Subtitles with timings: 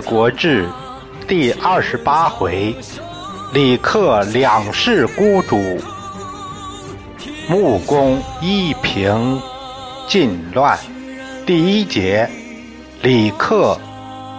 [0.00, 0.68] 国志
[1.26, 2.76] 第二十八回，
[3.52, 5.56] 李克两世孤主，
[7.48, 9.40] 穆公一平
[10.06, 10.78] 晋乱。
[11.46, 12.28] 第一节，
[13.02, 13.78] 李克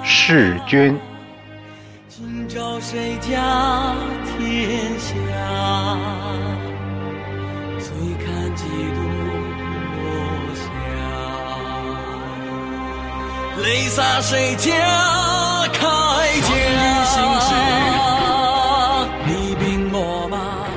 [0.03, 0.99] 弑君。
[2.09, 3.95] 今朝谁家
[4.37, 6.44] 天下？
[13.65, 14.71] 泪洒谁家
[15.73, 16.55] 铠甲？
[19.25, 20.67] 你兵我马。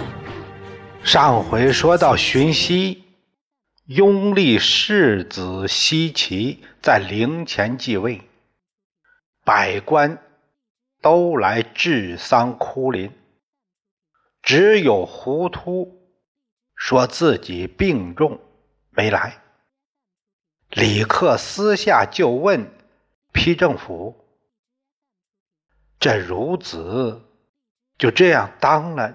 [1.04, 3.04] 上回说到荀息。
[3.84, 8.22] 拥立世子奚齐在陵前继位，
[9.44, 10.18] 百官
[11.02, 13.12] 都来治丧哭灵，
[14.42, 16.06] 只有胡突
[16.74, 18.38] 说自己病重
[18.90, 19.42] 没来。
[20.70, 22.70] 李克私下就问
[23.38, 24.26] 批政府
[26.00, 27.22] ：“这孺子
[27.96, 29.14] 就这样当了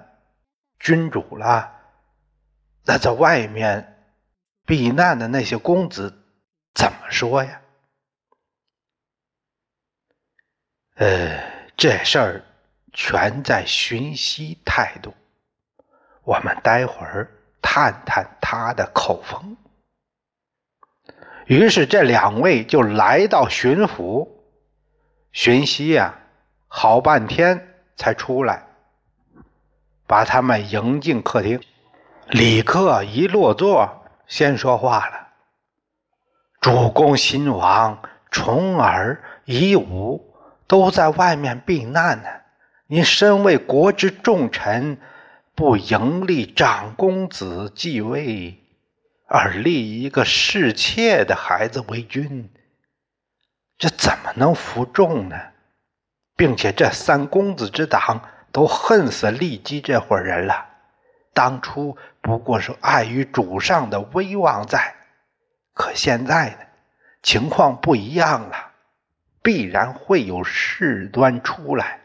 [0.80, 1.70] 君主了？
[2.86, 3.90] 那在外面？”
[4.66, 6.24] 避难的那些公子
[6.74, 7.62] 怎么说呀？
[10.96, 12.46] 呃，这事儿
[12.94, 15.14] 全在荀息态度。
[16.24, 17.30] 我们待会儿
[17.62, 19.58] 探探他的口风。
[21.46, 24.30] 于是这两位就来到巡抚，
[25.32, 26.16] 荀息呀，
[26.68, 28.68] 好半天才出来，
[30.08, 31.62] 把他们迎进客厅。
[32.30, 34.00] 李克一落座。
[34.26, 35.28] 先说话了，
[36.62, 38.02] 主公新王
[38.32, 40.34] 重耳夷吾
[40.66, 42.30] 都在外面避难呢。
[42.88, 44.98] 你身为国之重臣，
[45.54, 48.63] 不迎立长公子继位，
[49.36, 52.52] 而立一个侍妾的孩子为君，
[53.80, 55.36] 这怎么能服众呢？
[56.36, 60.64] 并且这三公子之党都恨死骊姬这伙人了。
[61.34, 64.94] 当初不过是碍于主上的威望在，
[65.74, 66.58] 可现在呢，
[67.24, 68.56] 情况不一样了，
[69.42, 72.02] 必然会有事端出来，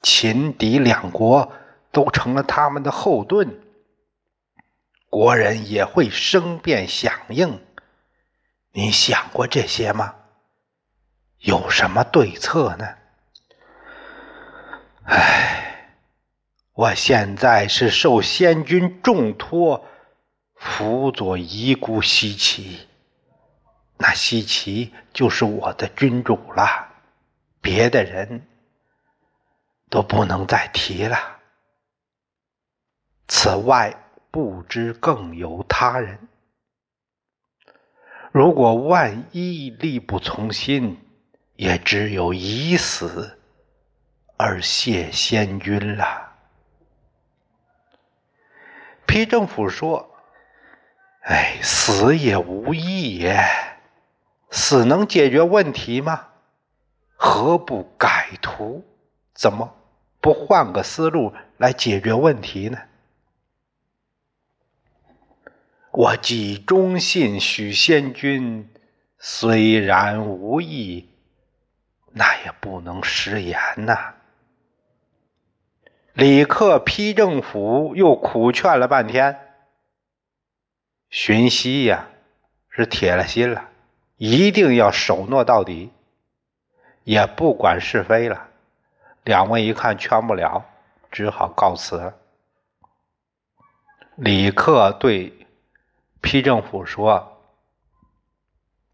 [0.00, 1.52] 秦敌两国
[1.92, 3.60] 都成了他们的后盾，
[5.10, 7.62] 国人也会生变响应。
[8.72, 10.14] 你想过这些吗？
[11.40, 12.88] 有什么对策呢？
[15.04, 15.56] 唉。
[16.72, 19.86] 我现在是受先君重托，
[20.54, 22.86] 辅佐遗孤西岐，
[23.98, 26.88] 那西岐就是我的君主了，
[27.60, 28.46] 别的人
[29.90, 31.18] 都不能再提了。
[33.28, 33.94] 此外，
[34.30, 36.28] 不知更有他人。
[38.32, 40.98] 如果万一力不从心，
[41.56, 43.38] 也只有以死
[44.36, 46.32] 而谢先君了。
[49.06, 50.14] 批政府说
[51.26, 53.44] ：“哎，死也无益也，
[54.50, 56.28] 死能解决问题吗？
[57.16, 58.84] 何不改图？
[59.34, 59.76] 怎么
[60.20, 62.78] 不换个思路来解决问题呢？
[65.92, 68.70] 我既忠信许仙君，
[69.18, 71.08] 虽然无意，
[72.12, 74.14] 那也不能食言呐。”
[76.14, 79.38] 李克批政府，又苦劝了半天。
[81.08, 82.08] 荀息呀，
[82.68, 83.68] 是铁了心了，
[84.16, 85.90] 一定要守诺到底，
[87.04, 88.48] 也不管是非了。
[89.24, 90.64] 两位一看劝不了，
[91.10, 92.14] 只好告辞了。
[94.16, 95.39] 李克对
[96.20, 97.42] 批政府说：“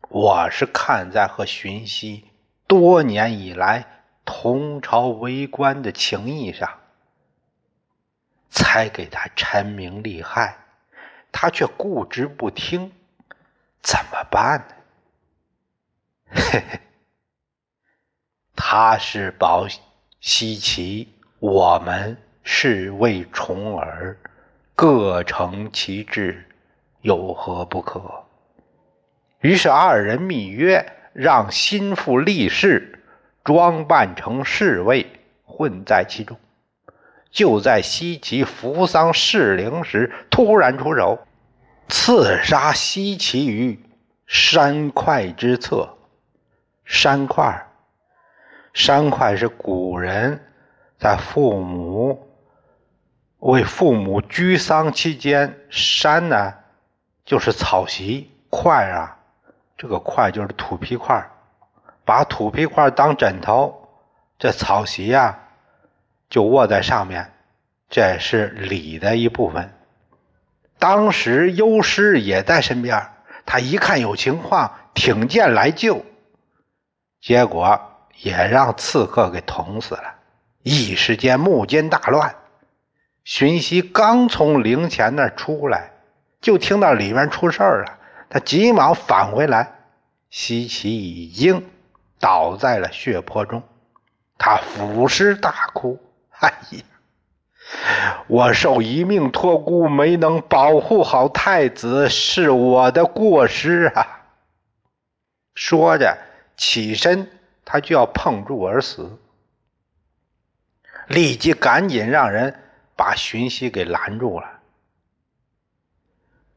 [0.09, 2.31] 我是看在和荀息
[2.67, 6.81] 多年以来同朝为官的情谊上。”
[8.49, 10.57] 才给他陈明利害，
[11.31, 12.91] 他却固执不听，
[13.83, 14.75] 怎么办呢？
[16.31, 16.81] 嘿嘿，
[18.55, 19.67] 他是保
[20.21, 21.09] 西岐，
[21.39, 24.17] 我们是为重耳，
[24.75, 26.46] 各成其志，
[27.07, 28.03] 有何不可？
[29.39, 33.01] 于是二人密约，让心腹力士
[33.45, 35.07] 装扮成侍卫，
[35.45, 36.37] 混在其中。
[37.31, 41.21] 就在西岐扶丧侍灵时，突然出手，
[41.87, 43.79] 刺杀西岐于
[44.27, 45.97] 山块之侧。
[46.85, 47.69] 山块，
[48.75, 50.41] 山块是古人
[50.99, 52.29] 在父母
[53.39, 56.53] 为父母居丧期间，山呢
[57.27, 59.19] 就是草席块啊，
[59.77, 61.29] 这个块就是土坯块，
[62.05, 63.89] 把土皮块当枕头，
[64.39, 65.41] 这草席呀
[66.31, 67.33] 就卧在上面，
[67.91, 69.75] 这是礼的一部分。
[70.79, 73.11] 当时幽师也在身边，
[73.45, 76.05] 他一看有情况，挺剑来救，
[77.21, 77.81] 结果
[78.21, 80.15] 也让刺客给捅死了。
[80.63, 82.37] 一时间幕间大乱，
[83.25, 85.93] 荀息刚从灵前那出来，
[86.47, 87.99] 就听到里面出事儿了。
[88.29, 89.73] 他急忙返回来，
[90.31, 91.69] 西岐已经
[92.21, 93.65] 倒在了血泊中，
[94.39, 95.99] 他俯尸大哭
[96.39, 96.79] ：“哎呀！”
[98.29, 104.23] 我受一命托孤，没能保护好太子，是我的过失啊！
[105.57, 106.17] 说着
[106.57, 107.29] 起身，
[107.65, 109.19] 他就要碰柱而死，
[111.09, 112.55] 立即赶紧让人
[112.95, 114.56] 把荀息给拦住了。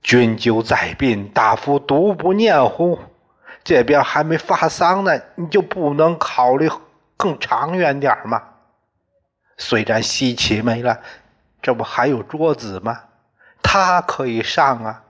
[0.01, 2.99] 君究在病，大夫独不念乎？
[3.63, 6.69] 这边还没发丧呢，你就不能考虑
[7.17, 8.41] 更长远点吗？
[9.57, 11.01] 虽然西岐没了，
[11.61, 13.03] 这不还有桌子吗？
[13.61, 15.03] 他可以上啊！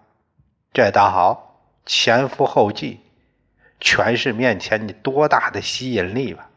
[0.73, 2.99] 这倒好，前赴后继，
[3.79, 6.49] 权势面前你多大的吸引力吧？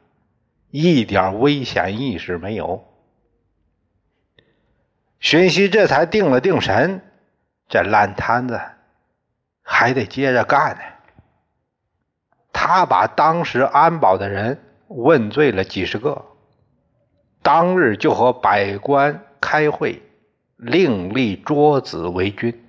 [0.70, 2.82] 一点危险意识没有。
[5.20, 7.11] 荀息这才定了定神，
[7.72, 8.60] 这烂摊子
[9.62, 10.82] 还得接着干呢。
[12.52, 16.26] 他把当时安保的人问罪了几十个。
[17.42, 20.02] 当日就和百官开会，
[20.56, 22.62] 另立卓子为君。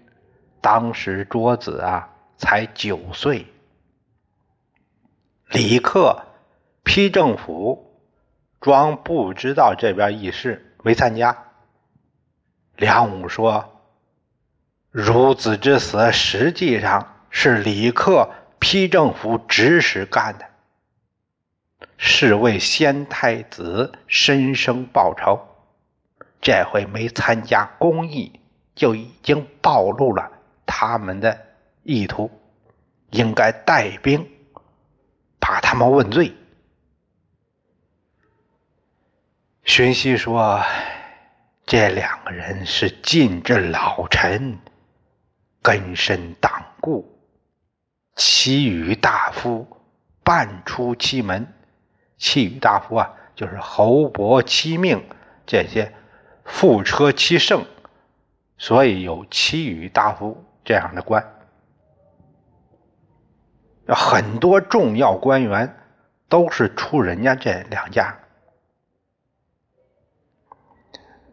[0.62, 3.46] 当时卓子啊才九岁。
[5.50, 6.24] 李克
[6.84, 8.00] 批政府，
[8.62, 11.38] 装不知道这边议事，没参加。
[12.78, 13.70] 梁武说
[14.94, 18.30] ：“孺子之死，实际上是李克
[18.60, 20.46] 批政府指使干的。”
[22.06, 25.40] 是为先太子申生报仇，
[26.42, 28.42] 这回没参加公议，
[28.76, 30.30] 就已经暴露了
[30.66, 31.40] 他们的
[31.84, 32.30] 意图，
[33.12, 34.30] 应该带兵
[35.40, 36.34] 把他们问罪。
[39.64, 40.62] 荀息说
[41.66, 44.60] ：“这两个人是晋镇老臣，
[45.64, 47.18] 根深党固，
[48.16, 49.66] 其余大夫
[50.24, 51.48] 半出其门。”
[52.16, 55.04] 其余大夫啊，就是侯伯、七命
[55.46, 55.94] 这些
[56.46, 57.66] 副车七圣，
[58.58, 61.22] 所以有其余大夫这样的官。
[63.88, 65.76] 很多重要官员
[66.30, 68.16] 都是出人家这两家，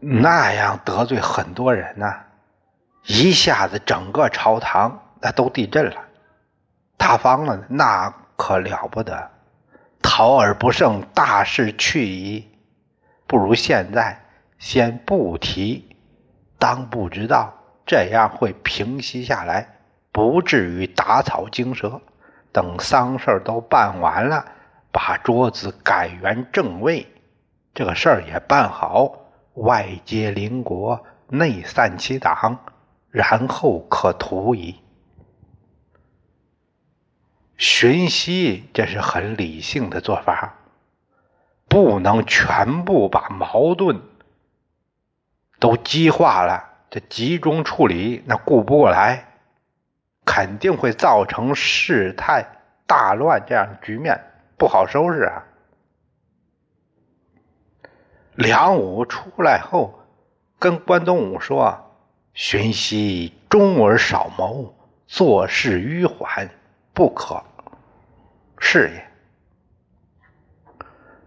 [0.01, 2.13] 那样得罪很多人呢，
[3.07, 5.97] 一下子整个朝堂那都地震了，
[6.99, 9.31] 塌方了，那可了不得。
[10.03, 12.49] 逃而不胜，大势去矣。
[13.27, 14.25] 不如现在
[14.59, 15.97] 先不提，
[16.59, 17.55] 当不知道，
[17.85, 19.69] 这样会平息下来，
[20.11, 22.01] 不至于打草惊蛇。
[22.53, 24.45] 等丧事都办完了，
[24.91, 27.07] 把桌子改元正位，
[27.75, 29.13] 这个事儿也办好，
[29.55, 32.59] 外接邻国，内散其党，
[33.11, 34.81] 然后可图矣。
[37.57, 40.55] 荀息，这是很理性的做法，
[41.69, 44.01] 不能全部把矛盾
[45.59, 49.27] 都激化了，这集中处理那顾不过来，
[50.25, 52.47] 肯定会造成事态
[52.87, 54.19] 大乱这样的局面，
[54.57, 55.45] 不好收拾啊。
[58.37, 60.01] 梁武出来后，
[60.59, 61.90] 跟关东武说
[62.35, 64.75] ：“荀息忠而少谋，
[65.07, 66.49] 做事迂缓，
[66.93, 67.43] 不可。”
[68.63, 69.11] 是也，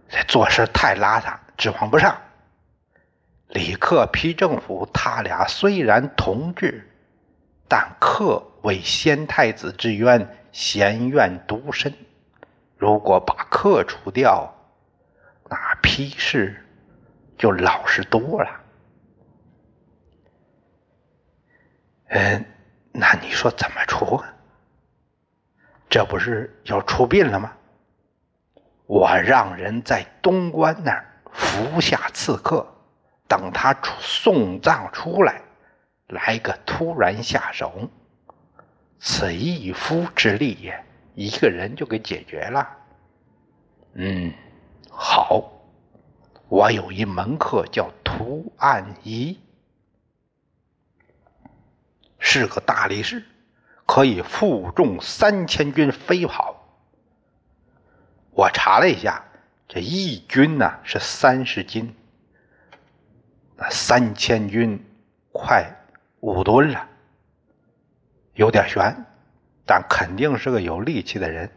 [0.08, 2.16] 这做事太邋遢，指望不上。
[3.48, 6.88] 李克批政府，他俩虽然同志，
[7.68, 11.92] 但克为先太子之冤，嫌怨独深。
[12.76, 14.54] 如果把克除掉，
[15.48, 16.64] 那批事
[17.36, 18.63] 就老实多了。
[22.16, 22.44] 嗯，
[22.92, 24.22] 那你说怎么除？
[25.90, 27.52] 这不是要出殡了吗？
[28.86, 32.64] 我让人在东关那儿伏下刺客，
[33.26, 35.42] 等他出送葬出来，
[36.06, 37.90] 来个突然下手，
[39.00, 40.84] 此一夫之力也，
[41.16, 42.68] 一个人就给解决了。
[43.94, 44.32] 嗯，
[44.88, 45.50] 好，
[46.48, 49.36] 我有一门客叫涂案仪，
[52.24, 53.22] 是个大力士。
[53.86, 56.56] 可以负重三千军飞跑。
[58.30, 59.22] 我查了一下，
[59.68, 61.94] 这一军呢是三十斤，
[63.56, 64.82] 那三千军
[65.32, 65.70] 快
[66.20, 66.88] 五吨了，
[68.32, 69.04] 有点悬，
[69.66, 71.52] 但肯定是个有力气的人，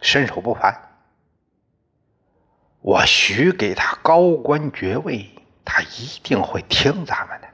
[0.00, 0.74] 身手不凡。
[2.80, 5.28] 我许给他高官爵位，
[5.66, 7.48] 他一定会听咱们的。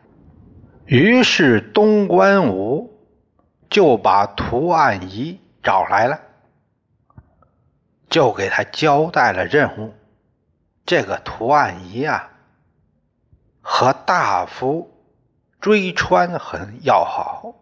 [0.88, 2.98] 于是东关武
[3.68, 6.18] 就把涂岸仪找来了，
[8.08, 9.94] 就给他交代了任务。
[10.86, 12.30] 这个涂岸仪啊，
[13.60, 14.90] 和大夫
[15.60, 17.54] 追川很要好，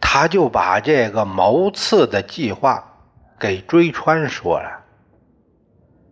[0.00, 2.82] 他就把这个谋刺的计划
[3.38, 4.86] 给追川说了。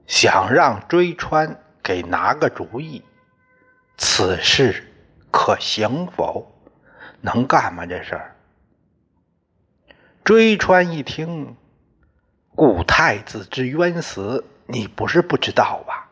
[0.06, 3.02] 想让追川给拿个主意，
[3.96, 4.92] 此事
[5.36, 6.50] 可行否？
[7.20, 7.84] 能干吗？
[7.84, 8.36] 这事儿？
[10.24, 11.54] 追川一听，
[12.54, 16.08] 故太子之冤死，你不是不知道吧？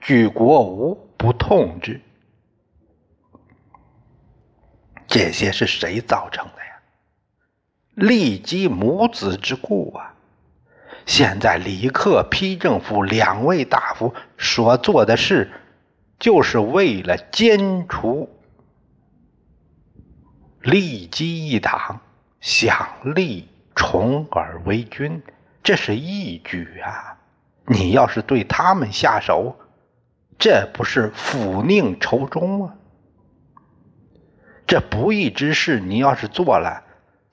[0.00, 2.00] 举国无不痛之。
[5.06, 6.80] 这些是谁造成的呀？
[7.94, 10.14] 利基母子之故啊！
[11.06, 15.48] 现在李克、批政府两位大夫所做的事，
[16.18, 18.28] 就是为了歼除
[20.60, 22.00] 利基一党，
[22.40, 25.22] 想立重耳为君，
[25.62, 27.18] 这是义举啊！
[27.66, 29.56] 你要是对他们下手，
[30.38, 32.74] 这不是抚宁仇中吗？
[34.66, 36.82] 这不义之事，你要是做了，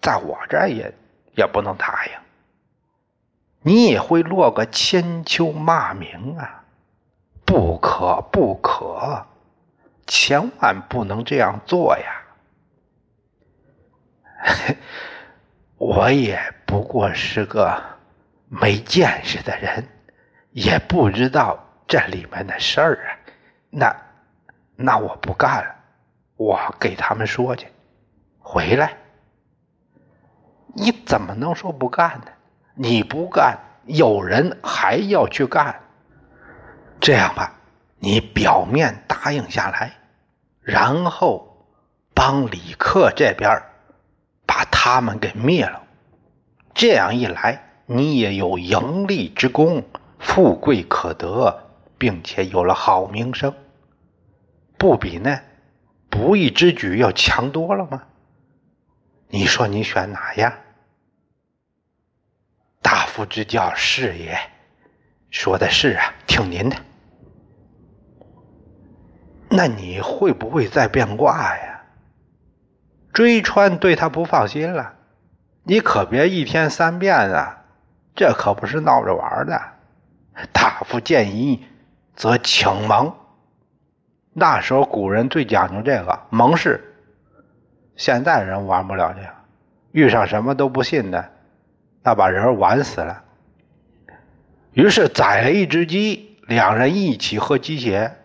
[0.02, 0.94] 在我这儿也
[1.36, 2.12] 也不能答应。
[3.62, 6.63] 你也会落个千秋骂名啊！
[7.54, 9.28] 不可不可，
[10.08, 12.24] 千万不能这样做呀！
[15.78, 17.80] 我也不过是个
[18.50, 19.88] 没见识的人，
[20.50, 23.14] 也不知道这里面的事儿啊。
[23.70, 23.96] 那
[24.76, 25.76] 那我不干了，
[26.38, 27.68] 我给他们说去，
[28.40, 28.98] 回来。
[30.74, 32.32] 你怎么能说不干呢？
[32.74, 33.56] 你不干，
[33.86, 35.80] 有人还要去干。
[37.04, 37.60] 这样吧，
[38.00, 39.92] 你表面答应下来，
[40.62, 41.68] 然后
[42.14, 43.62] 帮李克这边
[44.46, 45.84] 把他们给灭了。
[46.74, 49.84] 这样一来，你也有盈利之功，
[50.18, 53.54] 富贵可得，并且有了好名声，
[54.78, 55.44] 不比那
[56.10, 58.04] 不义之举要强多了吗？
[59.28, 60.54] 你说你选哪样？
[62.82, 64.40] 大夫之教，是也。
[65.32, 66.78] 说的是啊，听您的。
[69.56, 71.84] 那你会不会再变卦呀？
[73.14, 74.96] 追川对他不放心了，
[75.62, 77.64] 你可别一天三变啊，
[78.16, 79.62] 这可不是闹着玩的。
[80.52, 81.64] 大夫建议，
[82.16, 83.14] 则请蒙。
[84.34, 86.96] 那时候古人最讲究这个蒙氏，
[87.96, 89.30] 现在人玩不了这个，
[89.92, 91.30] 遇上什么都不信的。
[92.02, 93.24] 那把人玩死了。
[94.72, 98.18] 于是宰了一只鸡，两人一起喝鸡血。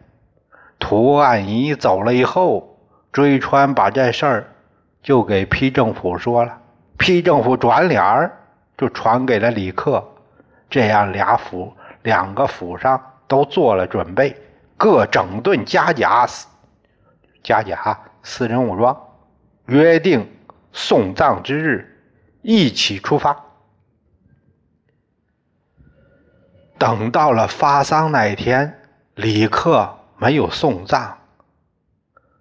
[0.78, 2.78] 涂岸仪走了以后，
[3.12, 4.52] 追川把这事儿
[5.02, 6.58] 就给批政府说了。
[6.99, 8.38] 批政府转脸儿
[8.76, 10.04] 就传给了李克，
[10.68, 14.37] 这样俩府两个府上都做了准备，
[14.76, 16.26] 各整顿家甲，
[17.42, 18.97] 家甲私人武装，
[19.66, 20.28] 约定
[20.73, 22.02] 送葬之日
[22.42, 23.44] 一起出发。
[26.78, 28.80] 等到了发丧那一天，
[29.14, 31.16] 李克没有送葬，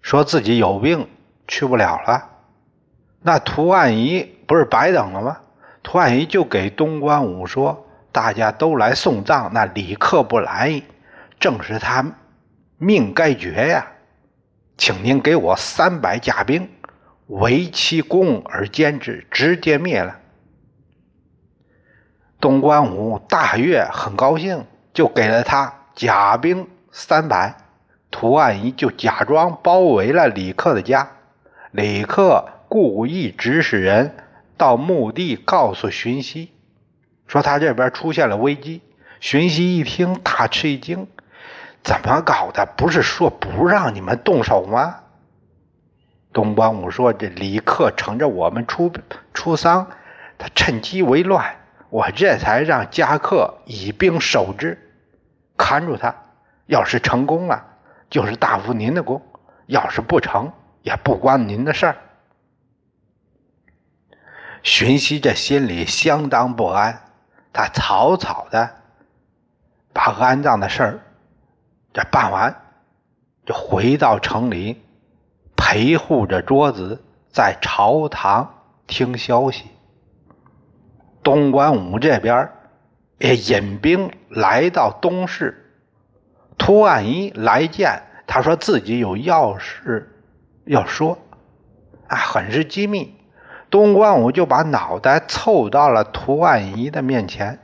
[0.01, 1.07] 说自己有病
[1.47, 2.29] 去不了了。
[3.21, 5.37] 那涂岸仪不是白等了吗？
[5.83, 10.81] 涂岸仪就给东关武说：“大家都来送葬，那李克不来，
[11.39, 12.05] 正是他
[12.77, 13.87] 命该绝呀！
[14.75, 16.69] 请您给我三百甲兵，
[17.27, 20.19] 为其功而歼之，直接灭了。”
[22.41, 27.55] 东关武大悦，很高兴，就给了他甲兵三百。
[28.19, 31.11] 涂岸仪就假装包围了李克的家。
[31.69, 34.15] 李克故意指使人
[34.57, 36.51] 到墓地告诉荀息，
[37.27, 38.81] 说他这边出现了危机。
[39.19, 41.05] 荀息一听，大吃一惊
[41.85, 42.65] ：“怎么搞的？
[42.75, 44.95] 不是说不让你们动手吗？”
[46.33, 48.91] 东关武说：“这李克乘着我们出
[49.35, 49.91] 出丧，
[50.39, 51.57] 他趁机为乱。”
[51.91, 54.91] 我这才让加克以兵守之，
[55.55, 56.15] 看住他。
[56.65, 57.76] 要是成功了，
[58.09, 59.21] 就是大夫您的功；
[59.65, 61.97] 要是不成，也不关您的事儿。
[64.63, 67.01] 荀息这心里相当不安，
[67.53, 68.69] 他草草的
[69.93, 70.99] 把安葬的事儿
[71.93, 72.55] 这办完，
[73.45, 74.81] 就回到城里
[75.55, 79.65] 陪护着桌子，在朝堂听消息。
[81.23, 82.49] 东关武这边
[83.17, 85.66] 也引兵来到东市，
[86.57, 90.11] 涂万一来见，他说自己有要事
[90.65, 91.17] 要说，
[92.07, 93.15] 啊，很是机密。
[93.69, 97.59] 东关武就把脑袋凑到了涂万一的面前，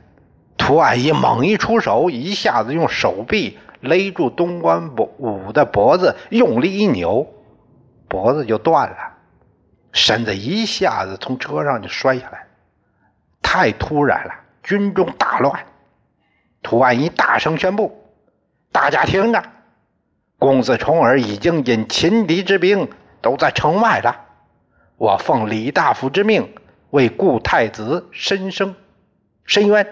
[0.56, 7.26] 涂万一猛一出手，一下子用手臂勒住东关武的脖子，用力一扭，
[8.06, 8.96] 脖子就断了，
[9.92, 12.46] 身子一下子从车上就摔下来，
[13.42, 15.64] 太突然了，军中大乱。
[16.62, 18.03] 涂万一大声宣布
[18.74, 19.40] ：“大家听着，
[20.36, 22.90] 公子重耳已经引秦敌之兵
[23.22, 24.22] 都在城外了。”
[24.98, 26.52] 我奉李大夫之命，
[26.90, 28.74] 为故太子申生
[29.44, 29.86] 申冤，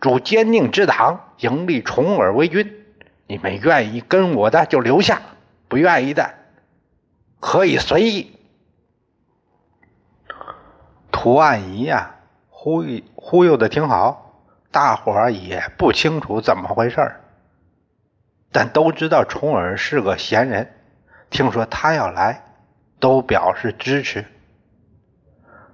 [0.00, 2.84] 主奸佞之党，迎立重耳为君。
[3.28, 5.22] 你们愿意跟我的就留下，
[5.68, 6.34] 不愿意的
[7.38, 8.36] 可以随意。
[11.12, 12.16] 涂案仪呀，
[12.50, 17.20] 忽悠忽悠的挺好，大伙儿也不清楚怎么回事儿
[18.54, 20.72] 但都知道重耳是个贤人，
[21.28, 22.40] 听说他要来。
[23.00, 24.24] 都表示支持。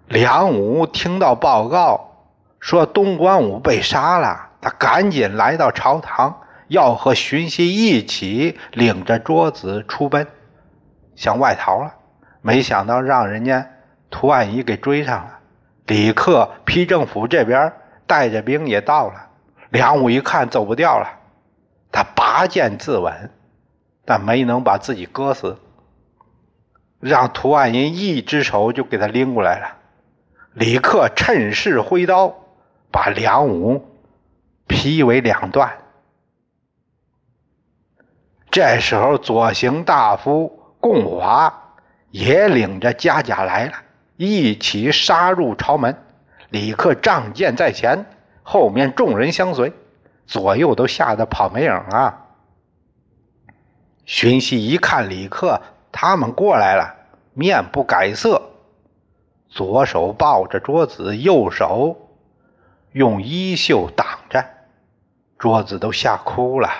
[0.09, 2.27] 梁武听到报告
[2.59, 10.27] 说东关武被杀了，他赶紧来到朝堂，要和荀息一起领着桌子出奔，
[11.15, 11.95] 向外逃了。
[12.41, 13.65] 没想到让人家
[14.11, 15.39] 涂万仪给追上了。
[15.87, 17.73] 李克批政府这边
[18.09, 19.29] 带着兵也到了。
[19.69, 21.09] 梁武一看走不掉了，
[21.93, 23.31] 他拔剑自刎，
[24.05, 25.59] 但没能把自己割死。
[27.01, 29.77] 让涂岸银一只手就给他拎过来了，
[30.53, 32.35] 李克趁势挥刀，
[32.91, 33.89] 把梁武
[34.67, 35.79] 劈为两段。
[38.51, 41.77] 这时候，左行大夫贡华
[42.11, 43.73] 也领着家甲来了，
[44.17, 45.97] 一起杀入朝门。
[46.51, 48.05] 李克仗剑在前，
[48.43, 49.73] 后面众人相随，
[50.31, 52.27] 左右都吓得跑没影了。
[54.07, 55.61] 荀息一看李克。
[55.93, 56.95] 他们过来了，
[57.35, 58.41] 面不改色，
[59.49, 62.11] 左手抱着桌子，右手
[62.93, 64.45] 用衣袖挡着，
[65.37, 66.71] 桌子都吓哭了。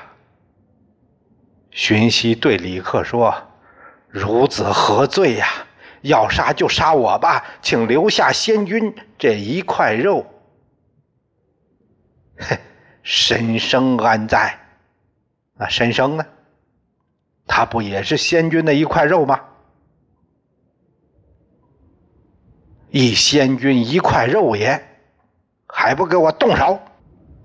[1.73, 3.35] 荀息对李克说
[4.15, 5.49] ：“孺子何罪呀？
[6.03, 10.25] 要杀就杀我吧，请留下先君这一块肉。”
[12.39, 12.57] 嘿，
[13.03, 14.59] 申生安在？
[15.55, 16.25] 那申生呢？
[17.47, 19.41] 他不也是仙君的一块肉吗？
[22.91, 24.83] 一仙君一块肉也，
[25.67, 26.81] 还不给我动手！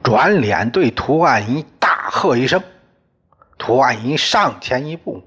[0.03, 2.61] 转脸对涂万一大喝一声，
[3.57, 5.23] 涂万一上前一步，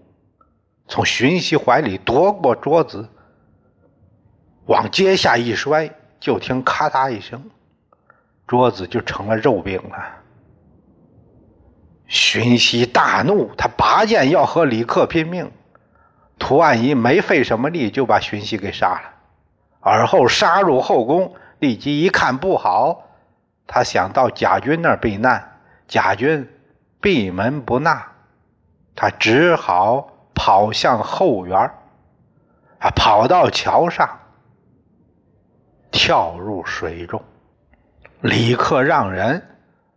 [0.87, 3.09] 从荀息怀里夺过桌子，
[4.67, 7.51] 往阶下一摔，就听咔嗒一声，
[8.47, 10.18] 桌子就成了肉饼了。
[12.09, 15.53] 荀息大怒，他拔剑要和李克拼命。
[16.39, 19.15] 涂万仪没费什么力就把荀息给杀了，
[19.81, 21.35] 而后杀入后宫。
[21.59, 23.03] 李基一看不好，
[23.67, 26.49] 他想到贾军那儿避难，贾军
[27.01, 28.13] 闭门不纳，
[28.95, 31.59] 他只好跑向后园
[32.79, 34.09] 啊，跑到桥上，
[35.91, 37.21] 跳入水中。
[38.21, 39.45] 李克让人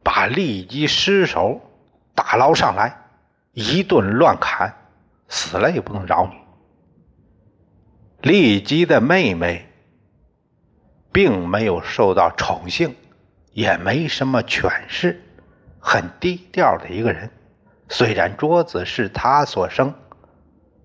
[0.04, 1.62] 把立即尸首。
[2.24, 2.96] 打捞上来，
[3.54, 4.72] 一顿乱砍，
[5.28, 6.36] 死了也不能饶你。
[8.22, 9.68] 骊姬的妹妹
[11.12, 12.96] 并没有受到宠幸，
[13.54, 15.20] 也没什么权势，
[15.80, 17.32] 很低调的一个人。
[17.90, 19.96] 虽然桌子是他所生，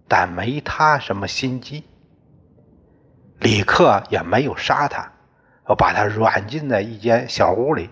[0.09, 1.85] 但没他什么心机。
[3.41, 5.13] 李克也没有杀他，
[5.67, 7.91] 我把他软禁在一间小屋里。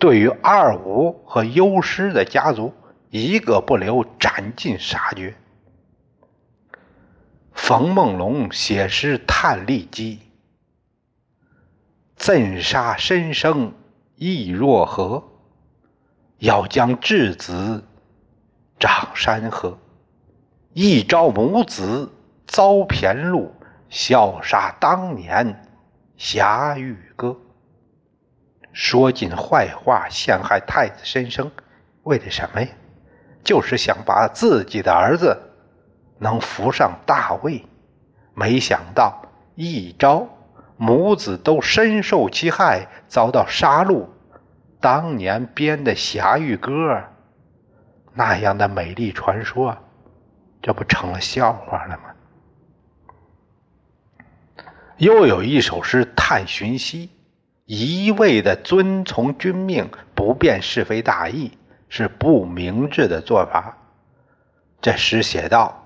[0.00, 2.72] 对于二五和幽师的家族，
[3.10, 5.36] 一个不留，斩尽杀绝。
[7.52, 10.20] 冯梦龙写诗叹利基
[12.16, 13.74] ：“怎杀申生
[14.16, 15.22] 亦若何？
[16.38, 17.84] 要将质子
[18.78, 19.78] 长山河。
[20.72, 22.10] 一朝母子
[22.46, 23.50] 遭骈戮，
[23.90, 25.68] 笑杀当年
[26.16, 27.38] 侠玉歌。”
[28.72, 31.50] 说尽坏话，陷害太子申生，
[32.02, 32.68] 为的什么呀？
[33.42, 35.36] 就是想把自己的儿子
[36.18, 37.64] 能扶上大位。
[38.34, 39.22] 没想到
[39.54, 40.28] 一朝
[40.76, 44.06] 母子都深受其害，遭到杀戮，
[44.80, 47.02] 当年编的侠玉歌
[48.14, 49.76] 那样的美丽传说，
[50.62, 52.04] 这不成了笑话了吗？
[54.98, 57.10] 又有一首诗叹荀息，
[57.72, 61.52] 一味的遵从君命，不辨是非大义，
[61.88, 63.78] 是不明智的做法。
[64.80, 65.84] 这诗写道：“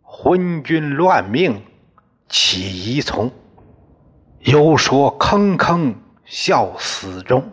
[0.00, 1.60] 昏君乱命，
[2.30, 3.30] 岂宜从？
[4.40, 7.50] 有说坑坑笑死忠。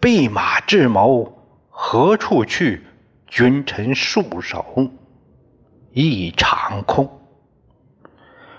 [0.00, 1.30] 弼马智谋
[1.68, 2.82] 何处去？
[3.26, 4.64] 君臣束手
[5.92, 7.20] 一场空。”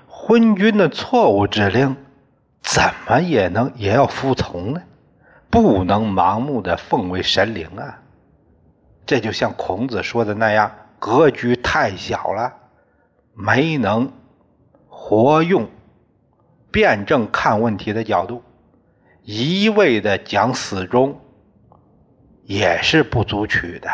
[0.06, 1.96] 昏君的错误指令，
[2.62, 4.82] 怎么也能也要服从呢？
[5.50, 8.02] 不能盲目的奉为神灵啊！
[9.06, 12.54] 这就像孔子说的那样，格局太小了，
[13.34, 14.12] 没能
[14.88, 15.68] 活用
[16.72, 18.44] 辩证看问题的角度，
[19.24, 21.20] 一味的讲死忠，
[22.44, 23.90] 也是不足取的。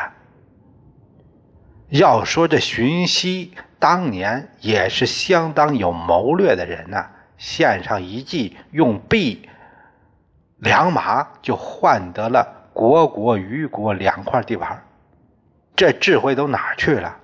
[1.89, 3.53] 要说这荀息。
[3.77, 9.49] 当年也是相当有谋略的人呐，献上一计，用币
[10.57, 14.83] 两马就换得了国国虞国两块地盘，
[15.75, 17.17] 这智慧都哪去了？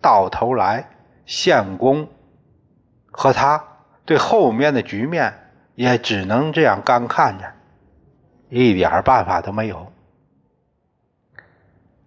[0.00, 0.88] 到头来，
[1.26, 2.08] 献公
[3.10, 3.64] 和他
[4.04, 7.52] 对后面的局面也只能这样干看着，
[8.48, 9.92] 一点办法都没有。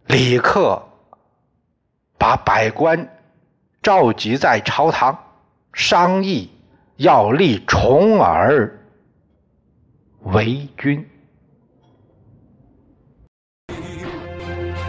[0.06, 0.84] 李克
[2.18, 3.10] 把百官。
[3.84, 5.18] 召集在朝堂
[5.74, 6.52] 商议，
[7.02, 8.80] 要立重耳
[10.26, 11.04] 为君。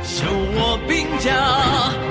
[0.03, 2.02] 修我兵家。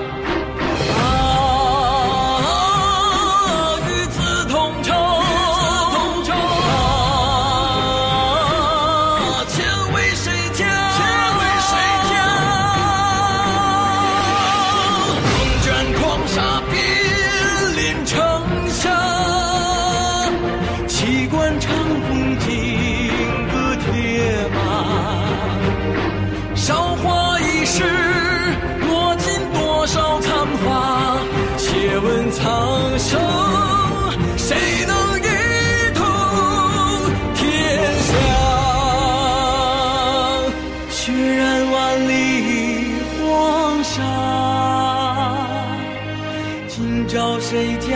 [47.51, 47.91] 谁家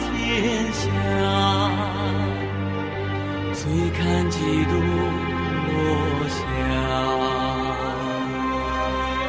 [0.00, 0.82] 天下？
[3.54, 4.72] 最看几度
[5.70, 5.78] 落
[6.28, 6.34] 霞。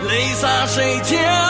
[0.07, 1.46] 泪洒谁家